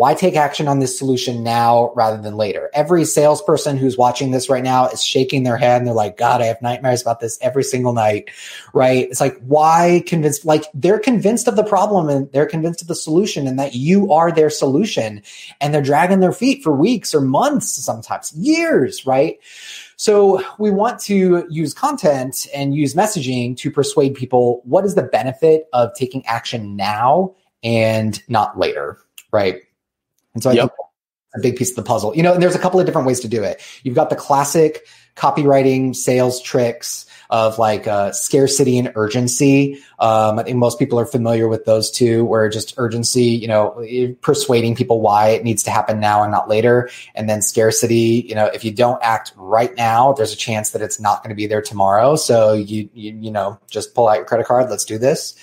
[0.00, 2.70] Why take action on this solution now rather than later?
[2.72, 6.40] Every salesperson who's watching this right now is shaking their head and they're like, God,
[6.40, 8.30] I have nightmares about this every single night,
[8.72, 9.06] right?
[9.10, 12.94] It's like, why convince, like they're convinced of the problem and they're convinced of the
[12.94, 15.20] solution and that you are their solution
[15.60, 19.38] and they're dragging their feet for weeks or months, sometimes years, right?
[20.00, 25.02] So we want to use content and use messaging to persuade people what is the
[25.02, 28.96] benefit of taking action now and not later,
[29.30, 29.60] right?
[30.32, 30.62] And so I yep.
[30.62, 30.72] think
[31.34, 32.16] a big piece of the puzzle.
[32.16, 33.60] You know, and there's a couple of different ways to do it.
[33.82, 34.86] You've got the classic
[35.16, 39.82] copywriting sales tricks of like uh, scarcity and urgency.
[39.98, 43.84] Um, I think most people are familiar with those two, where just urgency, you know,
[44.20, 46.90] persuading people why it needs to happen now and not later.
[47.14, 50.82] And then scarcity, you know, if you don't act right now, there's a chance that
[50.82, 52.16] it's not going to be there tomorrow.
[52.16, 54.68] So you, you, you know, just pull out your credit card.
[54.68, 55.34] Let's do this.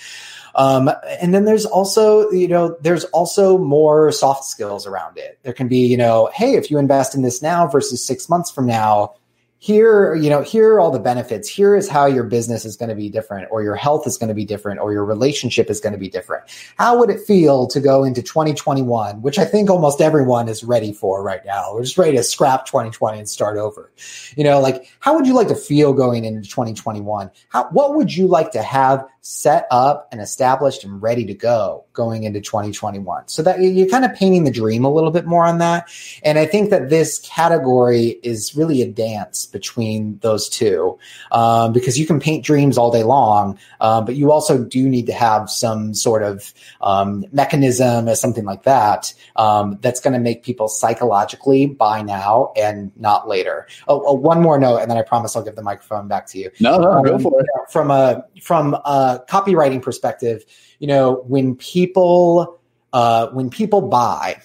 [0.54, 5.38] Um, and then there's also, you know, there's also more soft skills around it.
[5.42, 8.50] There can be, you know, hey, if you invest in this now versus six months
[8.50, 9.14] from now,
[9.60, 11.48] here you know here are all the benefits.
[11.48, 14.28] Here is how your business is going to be different or your health is going
[14.28, 16.44] to be different or your relationship is going to be different.
[16.78, 20.92] How would it feel to go into 2021 which i think almost everyone is ready
[20.92, 23.92] for right now we're just ready to scrap 2020 and start over?
[24.36, 28.14] You know like how would you like to feel going into 2021 how what would
[28.14, 33.28] you like to have set up and established and ready to go going into 2021
[33.28, 35.88] so that you're kind of painting the dream a little bit more on that
[36.22, 40.98] and i think that this category is really a dance between those two
[41.32, 45.06] um, because you can paint dreams all day long, um, but you also do need
[45.06, 50.18] to have some sort of um, mechanism or something like that um, that's going to
[50.18, 53.66] make people psychologically buy now and not later.
[53.86, 56.38] Oh, oh, one more note, and then I promise I'll give the microphone back to
[56.38, 56.50] you.
[56.60, 57.46] No, no, go um, for it.
[57.70, 60.44] From a from a copywriting perspective,
[60.78, 62.58] you know, when people
[62.92, 64.40] uh, when people buy,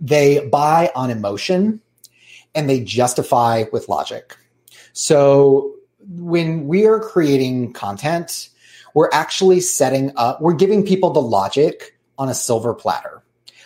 [0.00, 1.80] they buy on emotion
[2.54, 4.36] and they justify with logic.
[4.92, 5.74] So
[6.06, 8.50] when we are creating content,
[8.94, 13.22] we're actually setting up, we're giving people the logic on a silver platter.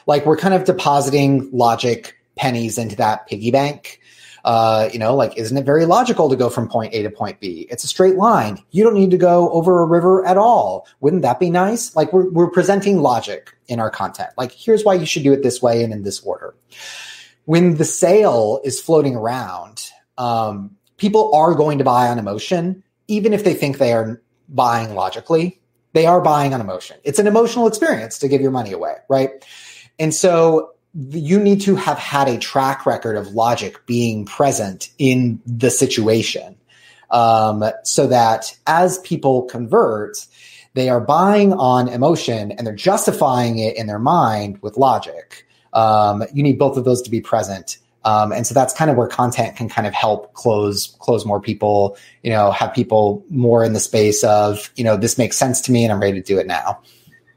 [0.07, 3.97] Like we're kind of depositing logic pennies into that piggy bank.
[4.48, 7.38] Uh, you know, like, isn't it very logical to go from point A to point
[7.38, 7.66] B?
[7.70, 8.58] It's a straight line.
[8.70, 10.87] You don't need to go over a river at all.
[11.00, 11.94] Wouldn't that be nice?
[11.94, 14.30] Like, we're, we're presenting logic in our content.
[14.38, 16.54] Like, here's why you should do it this way and in this order
[17.48, 23.32] when the sale is floating around, um, people are going to buy on emotion, even
[23.32, 25.58] if they think they are buying logically.
[25.94, 26.98] They are buying on emotion.
[27.04, 29.30] It's an emotional experience to give your money away, right?
[29.98, 30.74] And so
[31.11, 36.56] you need to have had a track record of logic being present in the situation
[37.11, 40.26] um, so that as people convert,
[40.74, 46.24] they are buying on emotion and they're justifying it in their mind with logic um,
[46.32, 47.78] you need both of those to be present.
[48.04, 51.40] Um, and so that's kind of where content can kind of help close close more
[51.40, 51.96] people.
[52.22, 55.72] You know, have people more in the space of you know this makes sense to
[55.72, 56.80] me and I'm ready to do it now.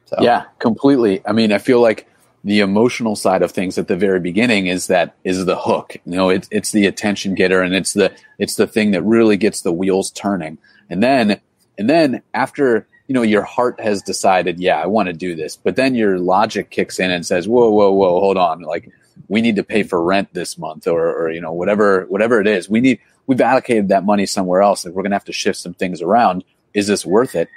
[0.05, 0.17] So.
[0.19, 1.21] Yeah, completely.
[1.25, 2.07] I mean, I feel like
[2.43, 5.95] the emotional side of things at the very beginning is that is the hook.
[6.05, 9.37] You know, it's it's the attention getter and it's the it's the thing that really
[9.37, 10.57] gets the wheels turning.
[10.89, 11.39] And then
[11.77, 15.57] and then after you know, your heart has decided, yeah, I want to do this.
[15.57, 18.61] But then your logic kicks in and says, whoa, whoa, whoa, hold on.
[18.61, 18.89] Like
[19.27, 22.47] we need to pay for rent this month or, or, you know, whatever, whatever it
[22.47, 22.69] is.
[22.69, 24.85] We need, we've allocated that money somewhere else.
[24.85, 26.45] Like we're going to have to shift some things around.
[26.73, 27.49] Is this worth it?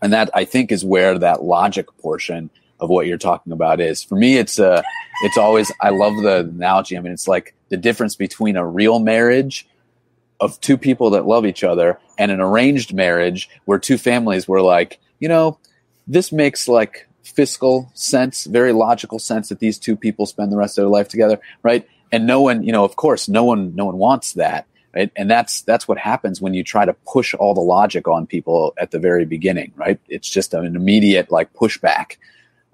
[0.00, 2.48] And that I think is where that logic portion
[2.80, 4.02] of what you're talking about is.
[4.02, 4.82] For me, it's uh
[5.22, 6.96] it's always, I love the analogy.
[6.96, 9.68] I mean, it's like the difference between a real marriage
[10.40, 14.62] of two people that love each other and an arranged marriage where two families were
[14.62, 15.58] like, you know,
[16.06, 20.78] this makes like fiscal sense, very logical sense that these two people spend the rest
[20.78, 21.86] of their life together, right?
[22.10, 25.10] And no one, you know, of course, no one, no one wants that, right?
[25.14, 28.72] And that's that's what happens when you try to push all the logic on people
[28.78, 30.00] at the very beginning, right?
[30.08, 32.16] It's just an immediate like pushback.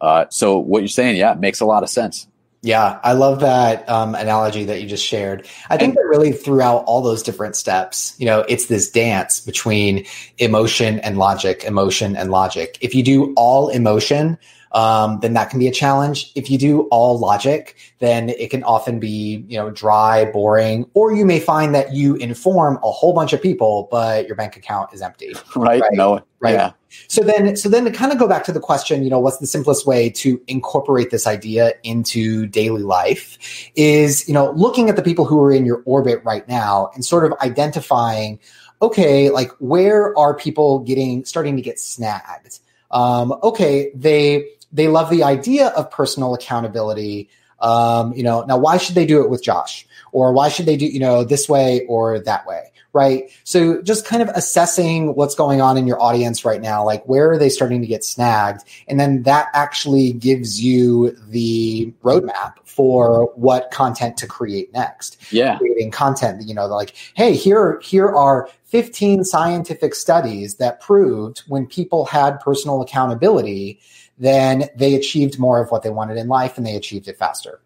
[0.01, 2.29] Uh, so what you're saying, yeah, makes a lot of sense.
[2.63, 5.47] Yeah, I love that um, analogy that you just shared.
[5.71, 10.05] I think that really throughout all those different steps, you know, it's this dance between
[10.39, 12.77] emotion and logic, emotion and logic.
[12.81, 14.37] If you do all emotion,
[14.77, 16.31] um, then that can be a challenge.
[16.35, 21.15] If you do all logic, then it can often be, you know, dry, boring, or
[21.15, 24.93] you may find that you inform a whole bunch of people, but your bank account
[24.93, 25.33] is empty.
[25.57, 25.81] Right.
[25.81, 25.93] right?
[25.95, 26.21] No.
[26.41, 26.53] Right.
[26.53, 26.73] Yeah.
[27.09, 29.39] So then, so then to kind of go back to the question, you know, what's
[29.39, 33.39] the simplest way to incorporate this idea into daily life
[33.77, 37.03] is, you know, looking at the people who are in your orbit right now and
[37.03, 38.39] sort of identifying,
[38.83, 42.61] okay, like where are people getting, starting to get snagged?
[42.91, 47.29] Um, okay, they, they love the idea of personal accountability.
[47.61, 49.87] Um, you know, now why should they do it with Josh?
[50.12, 52.72] Or why should they do, you know, this way or that way?
[52.92, 53.31] Right.
[53.44, 57.31] So just kind of assessing what's going on in your audience right now, like where
[57.31, 58.62] are they starting to get snagged?
[58.88, 65.18] And then that actually gives you the roadmap for what content to create next.
[65.31, 65.59] Yeah.
[65.59, 71.66] Creating content, you know, like, hey, here, here are 15 scientific studies that proved when
[71.66, 73.79] people had personal accountability,
[74.18, 77.61] then they achieved more of what they wanted in life and they achieved it faster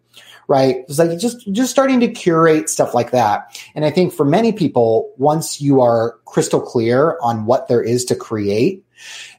[0.50, 0.78] right?
[0.88, 3.56] It's like just just starting to curate stuff like that.
[3.76, 8.04] And I think for many people, once you are crystal clear on what there is
[8.06, 8.84] to create,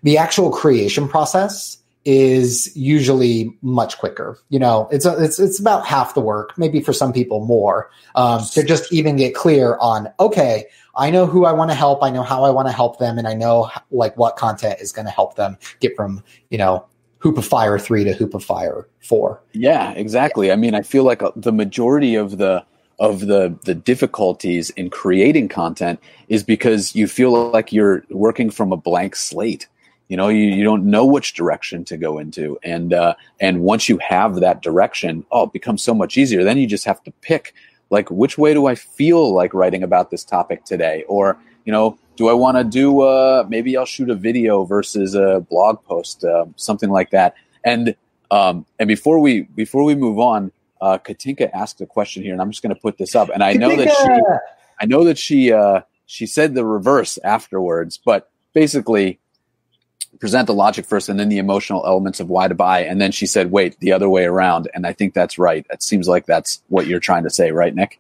[0.04, 4.40] the actual creation process is usually much quicker.
[4.48, 7.92] You know, it's a, it's it's about half the work, maybe for some people more,
[8.16, 10.66] um, to just even get clear on okay.
[10.96, 12.04] I know who I want to help.
[12.04, 14.92] I know how I want to help them, and I know like what content is
[14.92, 16.86] going to help them get from you know
[17.22, 19.42] Hoop of Fire 3 to Hoop of Fire 4.
[19.54, 20.52] Yeah, exactly.
[20.52, 22.64] I mean, I feel like uh, the majority of the
[23.00, 28.72] of the the difficulties in creating content is because you feel like you're working from
[28.72, 29.68] a blank slate.
[30.08, 33.88] You know, you, you don't know which direction to go into, and uh, and once
[33.88, 36.44] you have that direction, oh, it becomes so much easier.
[36.44, 37.54] Then you just have to pick
[37.92, 41.98] like which way do I feel like writing about this topic today, or you know,
[42.22, 46.24] do I want to do uh, maybe I'll shoot a video versus a blog post,
[46.24, 47.34] uh, something like that.
[47.66, 47.96] And
[48.30, 52.40] um, and before we before we move on, uh, Katinka asked a question here, and
[52.40, 53.30] I'm just going to put this up.
[53.34, 54.36] And I know that she
[54.80, 59.20] I know that she uh, she said the reverse afterwards, but basically
[60.20, 62.84] present the logic first and then the emotional elements of why to buy.
[62.84, 64.70] And then she said wait the other way around.
[64.76, 65.66] And i think that's right.
[65.72, 68.00] It seems like that's what you're trying to say right nick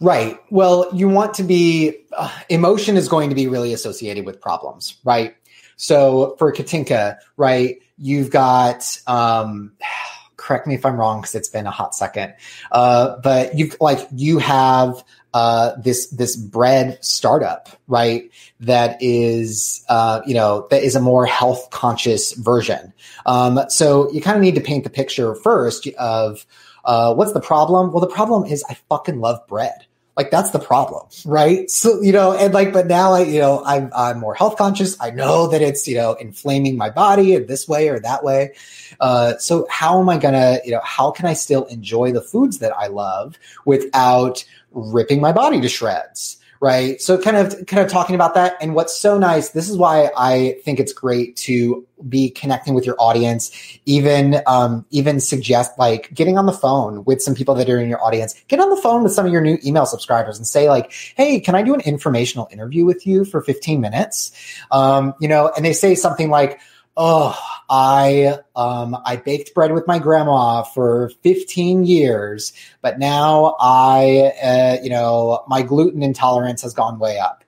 [0.00, 0.38] Right.
[0.50, 4.96] Well, you want to be, uh, emotion is going to be really associated with problems,
[5.04, 5.34] right?
[5.76, 9.72] So for Katinka, right, you've got, um,
[10.36, 12.34] correct me if I'm wrong because it's been a hot second,
[12.72, 18.30] uh, but you've like, you have, uh, this this bread startup, right?
[18.60, 22.92] That is, uh, you know, that is a more health conscious version.
[23.26, 26.44] Um, so you kind of need to paint the picture first of
[26.84, 27.92] uh, what's the problem.
[27.92, 29.86] Well, the problem is I fucking love bread,
[30.20, 31.70] like that's the problem, right?
[31.70, 34.94] So, you know, and like, but now I, you know, I'm, I'm more health conscious.
[35.00, 38.52] I know that it's, you know, inflaming my body in this way or that way.
[39.00, 42.58] Uh, so how am I to, you know, how can I still enjoy the foods
[42.58, 46.36] that I love without ripping my body to shreds?
[46.60, 47.00] Right?
[47.00, 48.56] So kind of kind of talking about that.
[48.60, 52.84] And what's so nice, this is why I think it's great to be connecting with
[52.84, 53.50] your audience,
[53.86, 57.88] even um, even suggest like getting on the phone with some people that are in
[57.88, 58.34] your audience.
[58.48, 61.40] Get on the phone with some of your new email subscribers and say like, "Hey,
[61.40, 64.32] can I do an informational interview with you for 15 minutes?"
[64.70, 66.60] Um, you know, and they say something like,
[67.02, 67.34] "Oh,
[67.70, 74.82] I um, I baked bread with my grandma for 15 years, but now I uh,
[74.82, 77.42] you know my gluten intolerance has gone way up.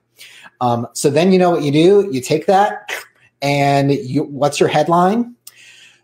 [0.59, 2.09] Um, so then you know what you do?
[2.11, 2.91] You take that
[3.43, 5.35] and you what's your headline?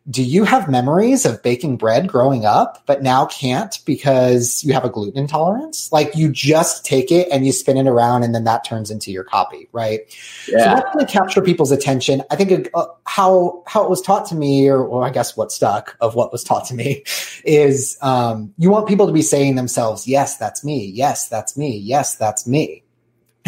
[0.09, 4.83] Do you have memories of baking bread growing up, but now can't because you have
[4.83, 5.91] a gluten intolerance?
[5.91, 9.11] Like you just take it and you spin it around and then that turns into
[9.11, 10.01] your copy, right?
[10.47, 10.57] Yeah.
[10.57, 12.23] So that's going to capture people's attention.
[12.31, 15.51] I think uh, how, how it was taught to me, or, or I guess what
[15.51, 17.03] stuck of what was taught to me
[17.43, 20.85] is, um, you want people to be saying themselves, yes, that's me.
[20.85, 21.77] Yes, that's me.
[21.77, 22.83] Yes, that's me.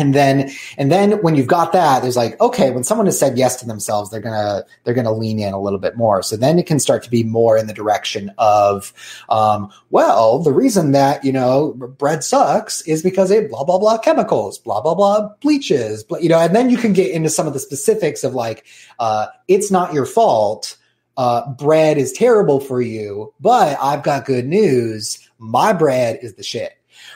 [0.01, 3.37] And then, and then when you've got that, there's like, okay, when someone has said
[3.37, 6.23] yes to themselves, they're gonna, they're gonna lean in a little bit more.
[6.23, 8.93] So then it can start to be more in the direction of,
[9.29, 13.99] um, well, the reason that, you know, bread sucks is because it blah, blah, blah
[13.99, 17.45] chemicals, blah, blah, blah bleaches, blah, you know, and then you can get into some
[17.45, 18.65] of the specifics of like,
[18.97, 20.77] uh, it's not your fault
[21.15, 25.29] uh, bread is terrible for you, but I've got good news.
[25.37, 26.73] My bread is the shit.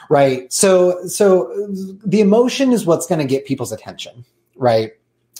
[0.08, 0.52] Right.
[0.52, 1.52] So, so
[2.04, 4.24] the emotion is what's going to get people's attention.
[4.56, 4.92] Right.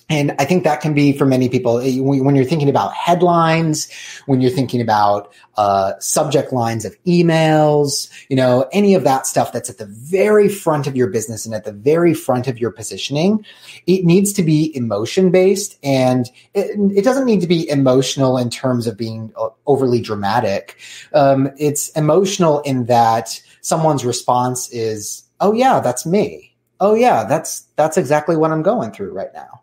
[0.08, 3.90] And I think that can be for many people when you're thinking about headlines,
[4.26, 9.52] when you're thinking about uh, subject lines of emails, you know, any of that stuff
[9.52, 12.70] that's at the very front of your business and at the very front of your
[12.70, 13.44] positioning,
[13.88, 15.76] it needs to be emotion based.
[15.82, 20.78] And it, it, doesn't need to be emotional in terms of being uh, overly dramatic.
[21.14, 27.62] Um, it's emotional in that someone's response is, "Oh yeah, that's me." Oh yeah, that's
[27.74, 29.62] that's exactly what I'm going through right now.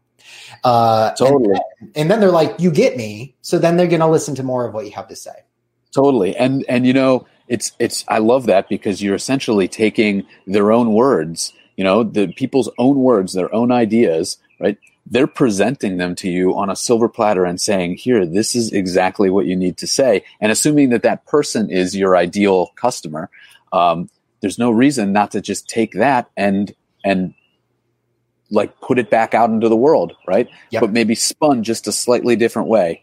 [0.64, 1.46] Uh, totally.
[1.46, 4.36] And then, and then they're like, "You get me," so then they're going to listen
[4.36, 5.32] to more of what you have to say.
[5.96, 10.72] Totally, and and you know, it's it's I love that because you're essentially taking their
[10.72, 14.78] own words, you know, the people's own words, their own ideas, right?
[15.06, 19.30] They're presenting them to you on a silver platter and saying, "Here, this is exactly
[19.30, 23.30] what you need to say." And assuming that that person is your ideal customer,
[23.74, 24.10] um,
[24.42, 26.74] there's no reason not to just take that and
[27.04, 27.34] and
[28.50, 30.48] like put it back out into the world, right?
[30.70, 30.82] Yep.
[30.82, 33.02] But maybe spun just a slightly different way.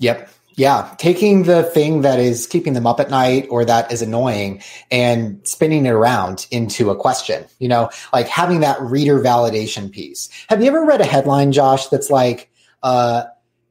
[0.00, 0.28] Yep.
[0.54, 4.62] Yeah, taking the thing that is keeping them up at night or that is annoying
[4.90, 10.28] and spinning it around into a question, you know, like having that reader validation piece.
[10.48, 12.50] Have you ever read a headline, Josh, that's like,
[12.82, 13.24] uh,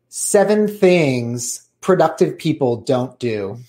[0.10, 3.58] seven things productive people don't do?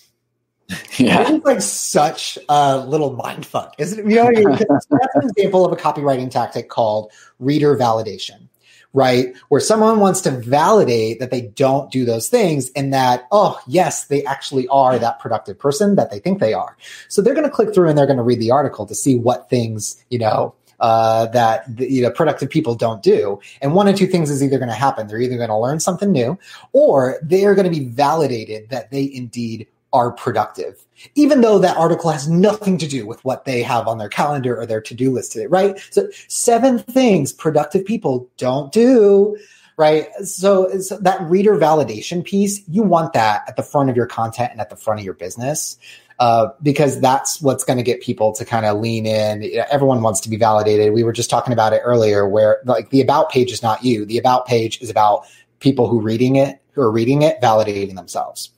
[0.96, 1.30] Yeah.
[1.30, 4.10] It's like such a little mind fuck, isn't it?
[4.10, 8.48] You know, that's an example of a copywriting tactic called reader validation,
[8.92, 9.34] right?
[9.48, 14.04] Where someone wants to validate that they don't do those things and that, oh, yes,
[14.04, 16.76] they actually are that productive person that they think they are.
[17.08, 19.16] So they're going to click through and they're going to read the article to see
[19.16, 23.40] what things, you know, uh, that you know productive people don't do.
[23.60, 25.78] And one of two things is either going to happen: they're either going to learn
[25.78, 26.36] something new,
[26.72, 30.84] or they are going to be validated that they indeed are productive,
[31.14, 34.58] even though that article has nothing to do with what they have on their calendar
[34.58, 35.78] or their to do list today, right?
[35.90, 39.36] So, seven things productive people don't do,
[39.76, 40.08] right?
[40.24, 44.52] So, so, that reader validation piece, you want that at the front of your content
[44.52, 45.78] and at the front of your business.
[46.18, 49.42] Uh, because that's what's going to get people to kind of lean in.
[49.72, 50.92] Everyone wants to be validated.
[50.92, 54.04] We were just talking about it earlier, where like the about page is not you.
[54.04, 55.26] The about page is about
[55.58, 58.50] people who reading it, who are reading it, validating themselves.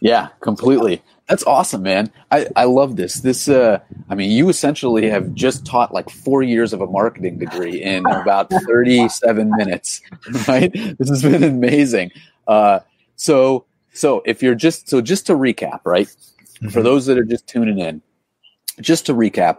[0.00, 1.02] Yeah, completely.
[1.28, 2.10] That's awesome, man.
[2.30, 3.20] I, I love this.
[3.20, 3.78] This, uh,
[4.08, 8.04] I mean, you essentially have just taught like four years of a marketing degree in
[8.10, 10.00] about 37 minutes,
[10.48, 10.72] right?
[10.72, 12.10] This has been amazing.
[12.48, 12.80] Uh,
[13.14, 16.08] so, so if you're just, so just to recap, right?
[16.08, 16.68] Mm-hmm.
[16.70, 18.02] For those that are just tuning in,
[18.80, 19.58] just to recap,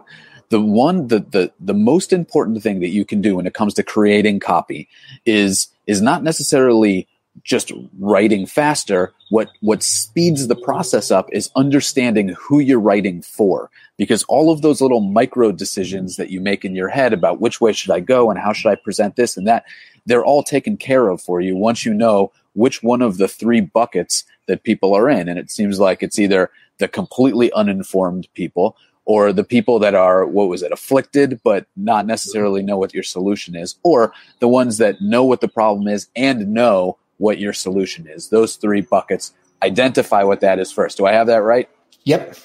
[0.50, 3.72] the one, the, the, the most important thing that you can do when it comes
[3.74, 4.88] to creating copy
[5.24, 7.08] is, is not necessarily
[7.42, 9.12] just writing faster.
[9.30, 13.70] What what speeds the process up is understanding who you're writing for.
[13.96, 17.60] Because all of those little micro decisions that you make in your head about which
[17.60, 19.64] way should I go and how should I present this and that,
[20.06, 23.60] they're all taken care of for you once you know which one of the three
[23.60, 25.28] buckets that people are in.
[25.28, 30.26] And it seems like it's either the completely uninformed people or the people that are
[30.26, 34.78] what was it afflicted but not necessarily know what your solution is or the ones
[34.78, 38.30] that know what the problem is and know what your solution is.
[38.30, 40.98] Those three buckets, identify what that is first.
[40.98, 41.68] Do I have that right?
[42.02, 42.36] Yep.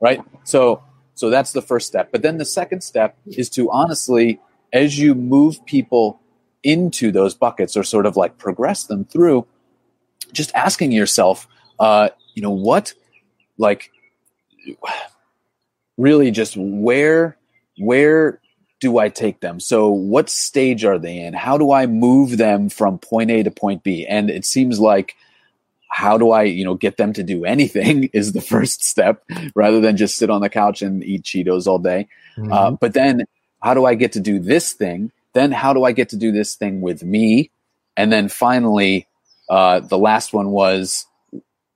[0.00, 0.20] Right.
[0.44, 0.82] So,
[1.14, 2.10] so that's the first step.
[2.10, 4.40] But then the second step is to honestly,
[4.72, 6.20] as you move people
[6.62, 9.46] into those buckets or sort of like progress them through,
[10.32, 11.46] just asking yourself,
[11.78, 12.94] uh, you know, what,
[13.58, 13.90] like,
[15.98, 17.36] really just where,
[17.76, 18.40] where
[18.84, 19.60] do I take them?
[19.60, 21.32] So what stage are they in?
[21.32, 24.04] How do I move them from point A to point B?
[24.06, 25.16] And it seems like
[25.88, 29.24] how do I, you know, get them to do anything is the first step
[29.54, 32.08] rather than just sit on the couch and eat Cheetos all day.
[32.36, 32.52] Mm-hmm.
[32.52, 33.24] Uh, but then
[33.62, 35.10] how do I get to do this thing?
[35.32, 37.50] Then how do I get to do this thing with me?
[37.96, 39.08] And then finally,
[39.48, 41.06] uh, the last one was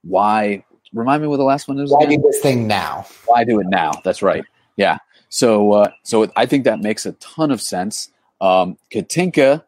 [0.02, 1.90] why, remind me what the last one is.
[1.90, 2.20] Why again?
[2.20, 3.06] do this thing now?
[3.24, 3.92] Why do it now?
[4.04, 4.44] That's right.
[4.76, 4.98] Yeah.
[5.29, 8.11] So, uh, so I think that makes a ton of sense.
[8.41, 9.64] Um, Katinka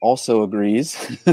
[0.00, 0.96] also agrees.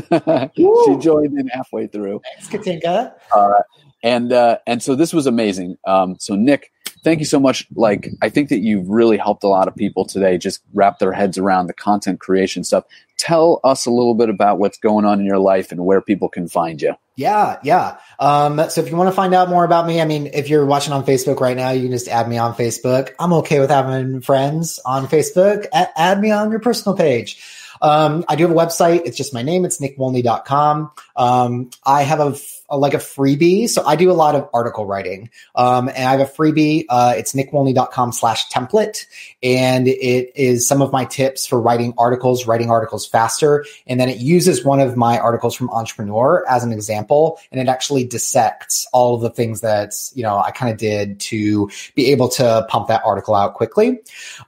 [0.56, 2.22] she joined in halfway through.
[2.24, 3.14] Thanks, Katinka.
[3.34, 3.62] Uh,
[4.04, 5.78] and uh, and so this was amazing.
[5.86, 6.72] Um, so Nick,
[7.04, 7.68] thank you so much.
[7.76, 11.14] Like I think that you've really helped a lot of people today just wrap their
[11.14, 12.86] heads around the content creation stuff.
[13.18, 16.30] Tell us a little bit about what's going on in your life and where people
[16.30, 16.96] can find you.
[17.18, 17.98] Yeah, yeah.
[18.20, 20.68] Um, so if you want to find out more about me, I mean, if you're
[20.68, 23.10] watching on Facebook right now, you can just add me on Facebook.
[23.20, 25.66] I'm okay with having friends on Facebook.
[25.74, 27.44] A- add me on your personal page.
[27.82, 29.02] Um, I do have a website.
[29.06, 29.66] It's just my name.
[29.66, 30.92] It's nickwolny.com.
[31.16, 32.36] Um, I have a,
[32.76, 33.70] like a freebie.
[33.70, 35.30] So I do a lot of article writing.
[35.56, 36.86] Um, and I have a freebie.
[36.90, 39.06] Uh, it's nickwolny.com slash template.
[39.42, 43.66] And it is some of my tips for writing articles, writing articles faster.
[43.86, 47.40] And then it uses one of my articles from Entrepreneur as an example.
[47.52, 51.20] And it actually dissects all of the things that, you know, I kind of did
[51.22, 54.00] to be able to pump that article out quickly.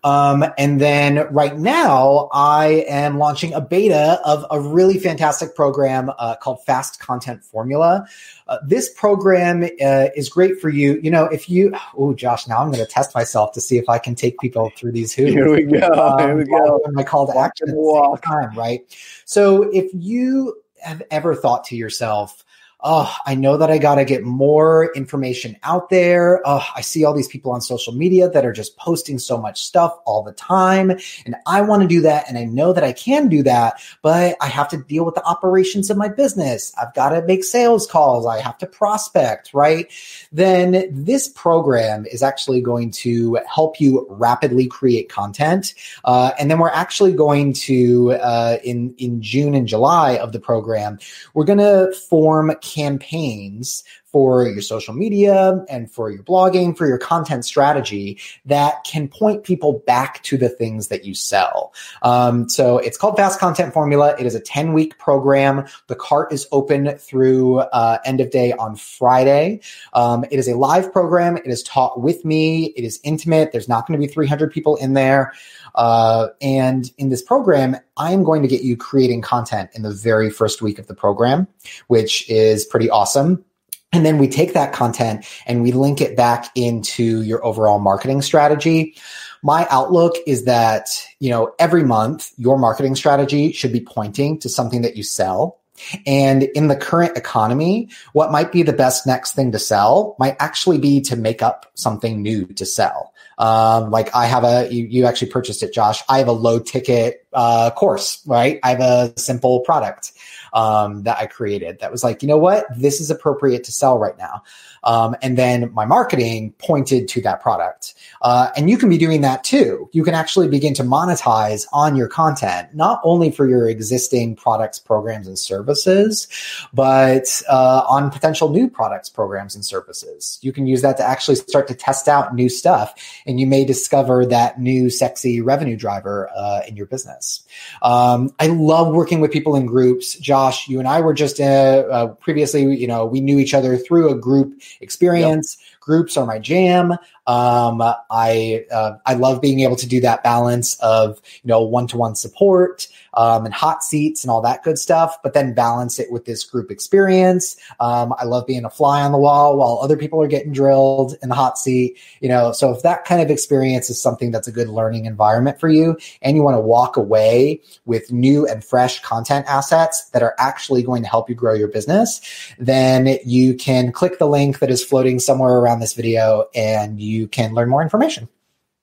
[0.03, 6.11] Um, and then right now I am launching a beta of a really fantastic program
[6.17, 8.07] uh, called Fast Content Formula.
[8.47, 10.99] Uh, this program uh, is great for you.
[11.03, 13.87] You know, if you, oh, Josh, now I'm going to test myself to see if
[13.89, 15.31] I can take people through these hoops.
[15.31, 15.87] Here we go.
[15.87, 16.81] Um, Here we go.
[16.91, 18.81] My call to action at the same time, right?
[19.25, 22.43] So if you have ever thought to yourself,
[22.81, 26.41] oh, I know that I got to get more information out there.
[26.45, 29.61] Oh, I see all these people on social media that are just posting so much
[29.61, 30.91] stuff all the time.
[31.25, 32.29] And I want to do that.
[32.29, 35.25] And I know that I can do that, but I have to deal with the
[35.25, 36.73] operations of my business.
[36.81, 38.25] I've got to make sales calls.
[38.25, 39.91] I have to prospect, right?
[40.31, 45.73] Then this program is actually going to help you rapidly create content.
[46.05, 50.39] Uh, and then we're actually going to, uh, in, in June and July of the
[50.39, 50.97] program,
[51.33, 56.97] we're going to form campaigns for your social media and for your blogging, for your
[56.97, 61.73] content strategy that can point people back to the things that you sell.
[62.01, 64.15] Um, so it's called Fast Content Formula.
[64.19, 65.65] It is a 10 week program.
[65.87, 69.61] The cart is open through uh, end of day on Friday.
[69.93, 71.37] Um, it is a live program.
[71.37, 72.65] It is taught with me.
[72.75, 73.51] It is intimate.
[73.51, 75.33] There's not going to be 300 people in there.
[75.75, 79.91] Uh, and in this program, I am going to get you creating content in the
[79.91, 81.47] very first week of the program,
[81.87, 83.43] which is pretty awesome.
[83.91, 88.21] And then we take that content and we link it back into your overall marketing
[88.21, 88.95] strategy.
[89.41, 94.49] My outlook is that, you know, every month your marketing strategy should be pointing to
[94.49, 95.59] something that you sell.
[96.05, 100.35] And in the current economy, what might be the best next thing to sell might
[100.39, 103.13] actually be to make up something new to sell.
[103.37, 106.03] Um, like I have a, you, you, actually purchased it, Josh.
[106.09, 108.59] I have a low ticket, uh, course, right?
[108.63, 110.11] I have a simple product
[110.53, 113.97] um, that I created that was like, you know what, this is appropriate to sell
[113.97, 114.43] right now.
[114.83, 117.93] Um, and then my marketing pointed to that product.
[118.21, 119.89] Uh, and you can be doing that too.
[119.91, 124.79] You can actually begin to monetize on your content, not only for your existing products,
[124.79, 126.27] programs, and services,
[126.73, 130.39] but uh, on potential new products, programs, and services.
[130.41, 132.93] You can use that to actually start to test out new stuff,
[133.25, 137.43] and you may discover that new sexy revenue driver uh, in your business.
[137.81, 140.17] Um, I love working with people in groups.
[140.19, 143.77] Josh, you and I were just uh, uh, previously, you know, we knew each other
[143.77, 145.57] through a group experience.
[145.59, 145.79] Yep.
[145.81, 146.95] Groups are my jam.
[147.29, 151.85] Um, I uh, I love being able to do that balance of you know one
[151.87, 155.99] to one support um, and hot seats and all that good stuff, but then balance
[155.99, 157.55] it with this group experience.
[157.79, 161.15] Um, I love being a fly on the wall while other people are getting drilled
[161.21, 161.99] in the hot seat.
[162.19, 165.59] You know, so if that kind of experience is something that's a good learning environment
[165.59, 170.23] for you, and you want to walk away with new and fresh content assets that
[170.23, 172.21] are actually going to help you grow your business,
[172.57, 177.18] then you can click the link that is floating somewhere around this video, and you
[177.27, 178.29] can learn more information.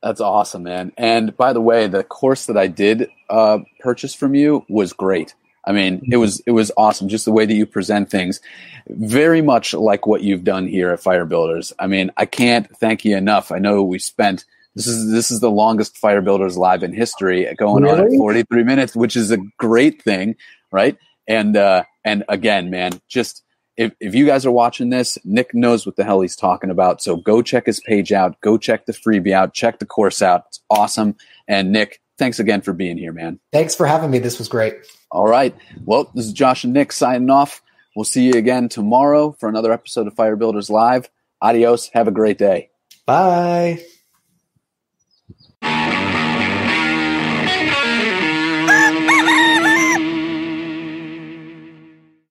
[0.02, 0.92] That's awesome, man.
[0.96, 5.34] And by the way, the course that I did uh, purchase from you was great.
[5.66, 7.08] I mean, it was it was awesome.
[7.08, 8.40] Just the way that you present things,
[8.88, 11.72] very much like what you've done here at Fire Builders.
[11.78, 13.50] I mean, I can't thank you enough.
[13.50, 14.44] I know we spent
[14.76, 18.00] this is this is the longest Fire Builders live in history, going really?
[18.00, 20.36] on at 43 minutes, which is a great thing,
[20.70, 20.96] right?
[21.26, 23.42] And uh, and again, man, just
[23.76, 27.02] if, if you guys are watching this, Nick knows what the hell he's talking about.
[27.02, 28.40] So go check his page out.
[28.40, 29.54] Go check the freebie out.
[29.54, 30.44] Check the course out.
[30.48, 31.16] It's awesome.
[31.46, 33.38] And Nick, thanks again for being here, man.
[33.52, 34.18] Thanks for having me.
[34.18, 34.74] This was great.
[35.10, 35.54] All right.
[35.84, 37.62] Well, this is Josh and Nick signing off.
[37.94, 41.08] We'll see you again tomorrow for another episode of Fire Builders Live.
[41.40, 41.88] Adios.
[41.94, 42.70] Have a great day.
[43.06, 43.84] Bye.